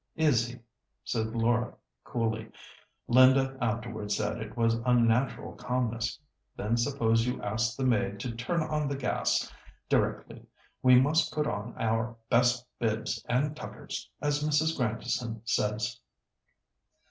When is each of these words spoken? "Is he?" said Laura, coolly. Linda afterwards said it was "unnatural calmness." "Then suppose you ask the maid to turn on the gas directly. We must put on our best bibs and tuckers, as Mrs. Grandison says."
"Is 0.15 0.47
he?" 0.47 0.57
said 1.03 1.35
Laura, 1.35 1.75
coolly. 2.03 2.49
Linda 3.07 3.55
afterwards 3.61 4.17
said 4.17 4.41
it 4.41 4.57
was 4.57 4.79
"unnatural 4.83 5.53
calmness." 5.53 6.17
"Then 6.57 6.75
suppose 6.75 7.27
you 7.27 7.39
ask 7.43 7.77
the 7.77 7.83
maid 7.83 8.19
to 8.21 8.31
turn 8.31 8.63
on 8.63 8.87
the 8.87 8.95
gas 8.97 9.53
directly. 9.89 10.47
We 10.81 10.99
must 10.99 11.31
put 11.31 11.45
on 11.45 11.75
our 11.77 12.15
best 12.31 12.65
bibs 12.79 13.23
and 13.29 13.55
tuckers, 13.55 14.09
as 14.23 14.43
Mrs. 14.43 14.75
Grandison 14.75 15.43
says." 15.45 15.99